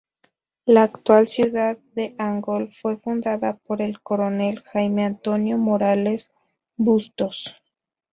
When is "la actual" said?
0.65-1.27